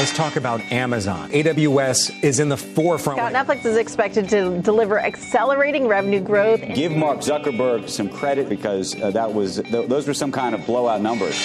Let's 0.00 0.16
talk 0.16 0.36
about 0.36 0.62
Amazon. 0.72 1.30
AWS 1.30 2.24
is 2.24 2.40
in 2.40 2.48
the 2.48 2.56
forefront. 2.56 3.20
Netflix 3.34 3.66
is 3.66 3.76
expected 3.76 4.30
to 4.30 4.58
deliver 4.62 4.98
accelerating 4.98 5.86
revenue 5.86 6.20
growth. 6.20 6.62
Give 6.74 6.90
Mark 6.90 7.18
Zuckerberg 7.18 7.86
some 7.86 8.08
credit 8.08 8.48
because 8.48 8.98
uh, 8.98 9.10
that 9.10 9.34
was 9.34 9.56
th- 9.56 9.90
those 9.90 10.08
were 10.08 10.14
some 10.14 10.32
kind 10.32 10.54
of 10.54 10.64
blowout 10.64 11.02
numbers. 11.02 11.36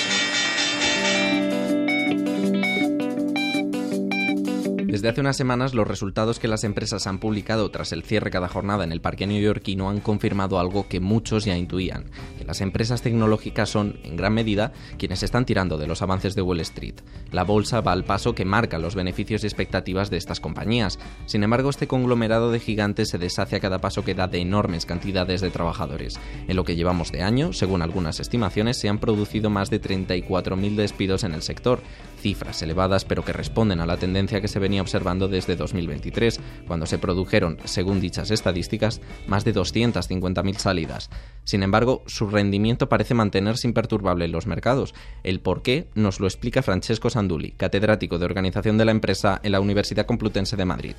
Desde 5.06 5.14
hace 5.14 5.22
unas 5.22 5.38
semanas, 5.38 5.76
los 5.76 5.88
resultados 5.88 6.40
que 6.40 6.48
las 6.48 6.64
empresas 6.64 7.06
han 7.06 7.20
publicado 7.20 7.70
tras 7.70 7.92
el 7.92 8.02
cierre 8.02 8.32
cada 8.32 8.48
jornada 8.48 8.84
en 8.84 8.92
el 8.92 9.02
parque 9.02 9.28
neoyorquino 9.28 9.88
han 9.88 10.00
confirmado 10.00 10.58
algo 10.58 10.88
que 10.88 11.00
muchos 11.00 11.46
ya 11.46 11.56
intuían, 11.56 12.06
que 12.40 12.44
las 12.44 12.60
empresas 12.60 13.04
tecnológicas 13.04 13.70
son, 13.70 14.00
en 14.02 14.16
gran 14.16 14.34
medida, 14.34 14.74
quienes 14.98 15.22
están 15.22 15.46
tirando 15.46 15.78
de 15.78 15.86
los 15.86 16.02
avances 16.02 16.34
de 16.34 16.42
Wall 16.42 16.60
Street. 16.62 16.96
La 17.32 17.44
bolsa 17.44 17.82
va 17.82 17.92
al 17.92 18.04
paso 18.04 18.34
que 18.34 18.46
marca 18.46 18.80
los 18.80 18.96
beneficios 18.96 19.44
y 19.44 19.46
expectativas 19.46 20.10
de 20.10 20.18
estas 20.18 20.40
compañías. 20.40 20.98
Sin 21.28 21.44
embargo, 21.44 21.70
este 21.70 21.86
conglomerado 21.86 22.50
de 22.50 22.60
gigantes 22.60 23.10
se 23.10 23.20
deshace 23.20 23.58
a 23.58 23.60
cada 23.60 23.82
paso 23.82 24.04
que 24.04 24.16
da 24.16 24.28
de 24.28 24.40
enormes 24.40 24.88
cantidades 24.88 25.40
de 25.40 25.52
trabajadores. 25.52 26.20
En 26.48 26.56
lo 26.56 26.64
que 26.64 26.76
llevamos 26.76 27.12
de 27.12 27.22
año, 27.22 27.54
según 27.54 27.84
algunas 27.84 28.20
estimaciones, 28.20 28.80
se 28.80 28.90
han 28.90 28.98
producido 28.98 29.52
más 29.52 29.70
de 29.70 29.80
34.000 29.80 30.76
despidos 30.76 31.24
en 31.24 31.36
el 31.36 31.44
sector, 31.44 31.80
cifras 32.20 32.64
elevadas 32.64 33.06
pero 33.06 33.24
que 33.24 33.34
responden 33.34 33.82
a 33.82 33.86
la 33.86 33.98
tendencia 33.98 34.42
que 34.42 34.48
se 34.48 34.58
venía 34.58 34.82
observando 34.82 34.95
desde 35.30 35.56
2023, 35.56 36.40
cuando 36.68 36.86
se 36.86 36.98
produjeron, 36.98 37.58
según 37.66 38.00
dichas 38.00 38.32
estadísticas, 38.32 39.02
más 39.28 39.44
de 39.46 39.54
250.000 39.54 40.58
salidas. 40.58 41.10
Sin 41.44 41.64
embargo, 41.64 42.04
su 42.06 42.28
rendimiento 42.28 42.90
parece 42.90 43.14
mantenerse 43.14 43.68
imperturbable 43.68 44.26
en 44.26 44.32
los 44.32 44.48
mercados. 44.48 44.94
El 45.24 45.40
por 45.40 45.62
qué 45.62 45.88
nos 45.96 46.20
lo 46.20 46.28
explica 46.28 46.62
Francesco 46.62 47.10
Sanduli, 47.10 47.52
catedrático 47.52 48.18
de 48.18 48.26
Organización 48.26 48.78
de 48.78 48.86
la 48.86 48.92
Empresa 48.92 49.40
en 49.44 49.52
la 49.52 49.60
Universidad 49.60 50.06
Complutense 50.06 50.56
de 50.56 50.66
Madrid 50.66 50.96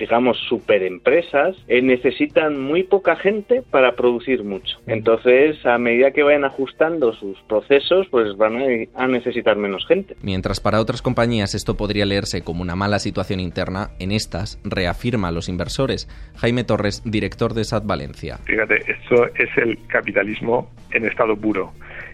digamos, 0.00 0.38
superempresas, 0.48 1.56
eh, 1.68 1.82
necesitan 1.82 2.58
muy 2.58 2.82
poca 2.84 3.16
gente 3.16 3.62
para 3.70 3.92
producir 3.92 4.42
mucho. 4.42 4.78
Entonces, 4.86 5.64
a 5.66 5.76
medida 5.78 6.10
que 6.10 6.22
vayan 6.22 6.44
ajustando 6.44 7.12
sus 7.12 7.38
procesos, 7.42 8.08
pues 8.10 8.36
van 8.36 8.88
a, 8.94 9.06
necesitar 9.06 9.56
menos 9.56 9.86
gente. 9.86 10.16
Mientras 10.22 10.58
para 10.58 10.80
otras 10.80 11.02
compañías 11.02 11.54
esto 11.54 11.76
podría 11.76 12.06
leerse 12.06 12.42
como 12.42 12.62
una 12.62 12.76
mala 12.76 12.98
situación 12.98 13.40
interna, 13.40 13.90
en 13.98 14.10
estas 14.10 14.58
reafirma 14.64 15.28
a 15.28 15.32
los 15.32 15.48
inversores. 15.48 16.08
Jaime 16.36 16.64
Torres, 16.64 17.02
director 17.04 17.52
de 17.52 17.64
SAT 17.64 17.84
Valencia. 17.84 18.38
Fíjate, 18.44 18.76
esto 18.90 19.26
es 19.34 19.50
el 19.58 19.78
capitalismo 19.86 20.70
en 20.92 21.04
estado 21.04 21.36
puro. 21.36 21.72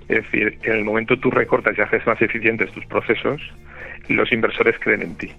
Es 0.08 0.24
decir, 0.24 0.58
en 0.64 0.72
el 0.72 0.84
momento 0.84 1.16
tú 1.18 1.30
recortas 1.30 1.78
y 1.78 1.82
haces 1.82 2.04
más 2.04 2.20
eficientes 2.20 2.72
tus 2.72 2.84
procesos, 2.86 3.40
los 4.08 4.32
inversores 4.32 4.74
creen 4.80 5.02
en 5.02 5.14
ti 5.16 5.30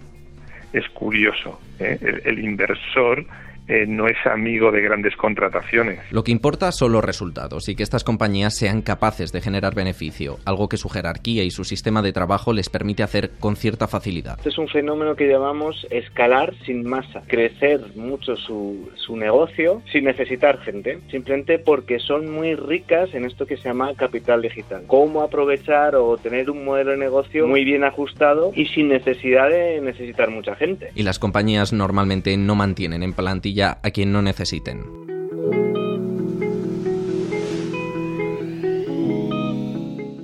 es 0.74 0.88
curioso. 0.90 1.60
¿eh? 1.80 1.98
el, 2.26 2.40
inversor 2.40 3.26
eh, 3.68 3.86
no 3.88 4.08
es 4.08 4.18
amigo 4.26 4.72
de 4.72 4.82
grandes 4.82 5.16
contrataciones. 5.16 6.00
Lo 6.12 6.24
que 6.24 6.32
importa 6.32 6.72
son 6.72 6.92
los 6.92 7.04
resultados 7.04 7.68
y 7.70 7.76
que 7.76 7.84
estas 7.84 8.04
compañías 8.04 8.56
sean 8.56 8.82
capaces 8.82 9.32
de 9.32 9.42
generar 9.42 9.76
beneficio, 9.76 10.38
algo 10.46 10.70
que 10.70 10.78
su 10.78 10.90
jerarquía 10.90 11.44
y 11.44 11.52
su 11.52 11.64
sistema 11.64 12.02
de 12.02 12.14
trabajo 12.14 12.54
les 12.54 12.70
permite 12.70 13.04
hacer 13.04 13.32
con 13.40 13.56
cierta 13.56 13.88
facilidad. 13.88 14.38
Este 14.38 14.50
es 14.50 14.58
un 14.58 14.68
fenómeno 14.68 15.16
que 15.16 15.28
llamamos 15.28 15.86
escalar 15.90 16.54
sin 16.66 16.88
masa, 16.88 17.24
crecer 17.28 17.82
mucho 17.96 18.36
su, 18.36 18.90
su 18.96 19.18
negocio 19.18 19.82
sin 19.92 20.06
necesitar 20.06 20.60
gente, 20.60 21.00
simplemente 21.12 21.60
porque 21.60 22.00
son 22.00 22.32
muy 22.32 22.56
ricas 22.56 23.14
en 23.14 23.26
esto 23.26 23.46
que 23.46 23.58
se 23.58 23.70
llama 23.70 23.94
capital 23.96 24.42
digital. 24.42 24.84
Cómo 24.88 25.22
aprovechar 25.22 25.96
o 25.96 26.18
tener 26.18 26.50
un 26.50 26.64
modelo 26.64 26.92
de 26.92 26.98
negocio 26.98 27.48
muy 27.48 27.64
bien 27.64 27.84
ajustado 27.84 28.52
y 28.56 28.66
sin 28.68 28.90
necesidad 28.90 29.50
de 29.50 29.82
necesitar 29.82 30.30
mucha 30.30 30.56
gente. 30.56 30.92
Y 30.96 31.04
las 31.04 31.20
compañías 31.20 31.74
normalmente 31.74 32.36
no 32.38 32.56
mantienen 32.56 33.04
en 33.04 33.14
plantilla 33.14 33.57
a 33.66 33.92
quien 33.92 34.12
no 34.12 34.22
necesiten. 34.22 35.07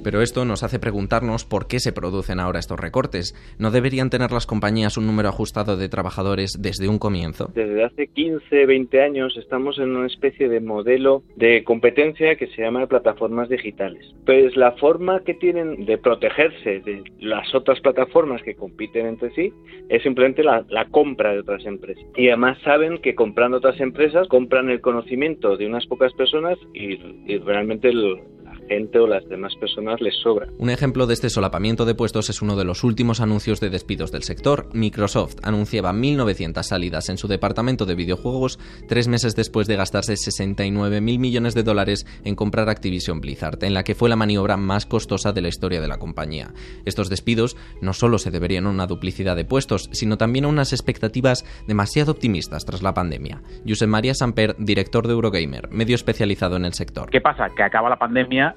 Pero 0.03 0.21
esto 0.21 0.45
nos 0.45 0.63
hace 0.63 0.79
preguntarnos 0.79 1.45
por 1.45 1.67
qué 1.67 1.79
se 1.79 1.93
producen 1.93 2.39
ahora 2.39 2.59
estos 2.59 2.79
recortes. 2.79 3.33
¿No 3.57 3.71
deberían 3.71 4.09
tener 4.09 4.31
las 4.31 4.45
compañías 4.45 4.97
un 4.97 5.07
número 5.07 5.29
ajustado 5.29 5.77
de 5.77 5.89
trabajadores 5.89 6.57
desde 6.59 6.89
un 6.89 6.99
comienzo? 6.99 7.51
Desde 7.53 7.83
hace 7.83 8.07
15, 8.07 8.65
20 8.65 9.01
años 9.01 9.37
estamos 9.37 9.79
en 9.79 9.95
una 9.95 10.07
especie 10.07 10.49
de 10.49 10.59
modelo 10.59 11.23
de 11.35 11.63
competencia 11.63 12.35
que 12.35 12.47
se 12.47 12.61
llama 12.61 12.87
plataformas 12.87 13.49
digitales. 13.49 14.05
Pues 14.25 14.55
la 14.57 14.73
forma 14.73 15.21
que 15.23 15.33
tienen 15.33 15.85
de 15.85 15.97
protegerse 15.97 16.81
de 16.81 17.03
las 17.19 17.53
otras 17.55 17.79
plataformas 17.79 18.41
que 18.43 18.55
compiten 18.55 19.05
entre 19.05 19.31
sí 19.31 19.53
es 19.89 20.03
simplemente 20.03 20.43
la, 20.43 20.65
compra 20.91 21.31
de 21.31 21.39
otras 21.39 21.65
empresas. 21.65 22.03
Y 22.15 22.27
además 22.27 22.57
saben 22.63 22.99
que 22.99 23.15
comprando 23.15 23.57
otras 23.57 23.79
empresas 23.79 24.27
compran 24.27 24.69
el 24.69 24.81
conocimiento 24.81 25.55
de 25.55 25.65
unas 25.65 25.85
pocas 25.87 26.13
personas 26.13 26.57
y, 26.73 26.99
y 27.25 27.37
realmente 27.37 27.89
el, 27.89 28.19
gente 28.67 28.99
o 28.99 29.07
las 29.07 29.27
demás 29.29 29.55
personas 29.55 30.01
les 30.01 30.15
sobra. 30.21 30.47
Un 30.57 30.69
ejemplo 30.69 31.07
de 31.07 31.13
este 31.13 31.29
solapamiento 31.29 31.85
de 31.85 31.95
puestos 31.95 32.29
es 32.29 32.41
uno 32.41 32.55
de 32.55 32.65
los 32.65 32.83
últimos 32.83 33.19
anuncios 33.19 33.59
de 33.59 33.69
despidos 33.69 34.11
del 34.11 34.23
sector. 34.23 34.67
Microsoft 34.73 35.35
anunciaba 35.43 35.93
1.900 35.93 36.63
salidas 36.63 37.09
en 37.09 37.17
su 37.17 37.27
departamento 37.27 37.85
de 37.85 37.95
videojuegos 37.95 38.59
tres 38.87 39.07
meses 39.07 39.35
después 39.35 39.67
de 39.67 39.75
gastarse 39.75 40.13
69.000 40.13 41.01
millones 41.01 41.53
de 41.53 41.63
dólares 41.63 42.05
en 42.23 42.35
comprar 42.35 42.69
Activision 42.69 43.21
Blizzard, 43.21 43.63
en 43.63 43.73
la 43.73 43.83
que 43.83 43.95
fue 43.95 44.09
la 44.09 44.15
maniobra 44.15 44.57
más 44.57 44.85
costosa 44.85 45.33
de 45.33 45.41
la 45.41 45.47
historia 45.47 45.81
de 45.81 45.87
la 45.87 45.97
compañía. 45.97 46.53
Estos 46.85 47.09
despidos 47.09 47.57
no 47.81 47.93
solo 47.93 48.17
se 48.17 48.31
deberían 48.31 48.65
a 48.65 48.69
una 48.69 48.87
duplicidad 48.87 49.35
de 49.35 49.45
puestos, 49.45 49.89
sino 49.91 50.17
también 50.17 50.45
a 50.45 50.49
unas 50.49 50.73
expectativas 50.73 51.45
demasiado 51.67 52.11
optimistas 52.11 52.65
tras 52.65 52.83
la 52.83 52.93
pandemia. 52.93 53.41
Josep 53.67 53.87
María 53.87 54.13
Samper, 54.13 54.55
director 54.57 55.07
de 55.07 55.13
Eurogamer, 55.13 55.69
medio 55.69 55.95
especializado 55.95 56.55
en 56.55 56.65
el 56.65 56.73
sector. 56.73 57.09
¿Qué 57.09 57.21
pasa? 57.21 57.49
Que 57.55 57.63
acaba 57.63 57.89
la 57.89 57.97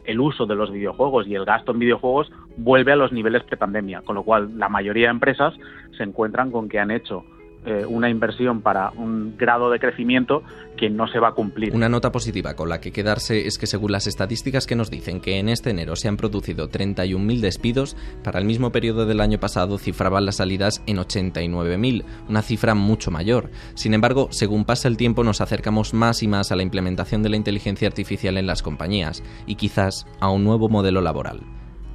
el 0.05 0.21
uso 0.21 0.47
de 0.47 0.55
los 0.55 0.71
videojuegos 0.71 1.27
y 1.27 1.35
el 1.35 1.45
gasto 1.45 1.73
en 1.73 1.79
videojuegos 1.79 2.31
vuelve 2.57 2.93
a 2.93 2.97
los 2.97 3.13
niveles 3.13 3.45
prepandemia, 3.45 4.03
con 4.03 4.15
lo 4.15 4.23
cual 4.23 4.59
la 4.59 4.69
mayoría 4.69 5.07
de 5.07 5.13
empresas 5.13 5.55
se 5.97 6.03
encuentran 6.03 6.51
con 6.51 6.69
que 6.69 6.79
han 6.79 6.91
hecho 6.91 7.25
eh, 7.67 7.85
una 7.85 8.09
inversión 8.09 8.63
para 8.63 8.91
un 8.91 9.37
grado 9.37 9.71
de 9.71 9.81
crecimiento 9.81 10.43
que 10.77 10.89
no 10.89 11.09
se 11.09 11.19
va 11.19 11.29
a 11.29 11.33
cumplir. 11.33 11.75
Una 11.75 11.89
nota 11.89 12.13
positiva 12.13 12.55
con 12.55 12.69
la 12.69 12.81
que 12.81 12.93
quedarse 12.93 13.47
es 13.47 13.59
que 13.59 13.67
según 13.67 13.91
las 13.91 14.07
estadísticas 14.07 14.67
que 14.67 14.77
nos 14.77 14.89
dicen 14.89 15.21
que 15.21 15.39
en 15.39 15.49
este 15.49 15.71
enero 15.71 15.97
se 15.97 16.07
han 16.07 16.17
producido 16.17 16.71
31.000 16.71 17.41
despidos, 17.41 17.97
para 18.23 18.39
el 18.39 18.45
mismo 18.45 18.71
periodo 18.71 19.05
del 19.05 19.21
año 19.21 19.41
pasado 19.41 19.79
cifraban 19.79 20.27
las 20.27 20.37
salidas 20.37 20.81
en 20.87 20.99
89.000, 20.99 22.05
una 22.29 22.43
cifra 22.43 22.75
mucho 22.75 23.11
mayor. 23.11 23.51
Sin 23.75 23.95
embargo, 23.95 24.29
según 24.31 24.65
pasa 24.65 24.87
el 24.87 24.97
tiempo 24.97 25.25
nos 25.25 25.41
acercamos 25.41 25.93
más 25.93 26.23
y 26.23 26.29
más 26.29 26.53
a 26.53 26.57
la 26.57 26.63
implementación 26.63 27.23
de 27.23 27.31
la 27.31 27.37
inteligencia 27.37 27.89
artificial 27.89 28.39
en 28.39 28.47
las 28.47 28.63
compañías 28.63 29.25
y 29.47 29.57
quizás 29.57 30.07
a 30.21 30.31
un 30.31 30.45
nuevo 30.45 30.69
modelo 30.69 31.01
laboral. 31.01 31.41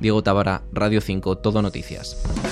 Diego 0.01 0.21
Tabara, 0.21 0.63
Radio 0.73 0.99
5, 0.99 1.38
Todo 1.38 1.61
Noticias. 1.61 2.50